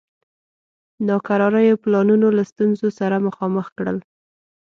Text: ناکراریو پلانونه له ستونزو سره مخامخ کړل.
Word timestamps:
ناکراریو 1.09 1.81
پلانونه 1.83 2.27
له 2.37 2.43
ستونزو 2.51 2.87
سره 2.99 3.15
مخامخ 3.27 3.67
کړل. 3.77 3.97